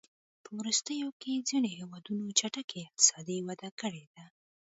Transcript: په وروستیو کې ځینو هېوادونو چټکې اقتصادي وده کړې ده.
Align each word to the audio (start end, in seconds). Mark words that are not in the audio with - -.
په 0.43 0.49
وروستیو 0.59 1.09
کې 1.21 1.43
ځینو 1.49 1.67
هېوادونو 1.77 2.25
چټکې 2.39 2.79
اقتصادي 2.85 3.37
وده 3.47 3.69
کړې 3.79 4.03
ده. 4.13 4.25